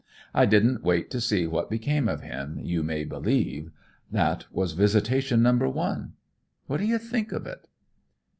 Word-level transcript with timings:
I 0.33 0.47
didn't 0.47 0.81
wait 0.83 1.11
to 1.11 1.21
see 1.21 1.45
what 1.45 1.69
became 1.69 2.09
of 2.09 2.21
him, 2.21 2.57
you 2.59 2.81
may 2.81 3.03
believe. 3.05 3.69
That 4.09 4.47
was 4.51 4.73
visitation 4.73 5.43
number 5.43 5.69
one. 5.69 6.13
What 6.65 6.77
do 6.77 6.85
you 6.87 6.97
think 6.97 7.31
of 7.31 7.45
it?" 7.45 7.67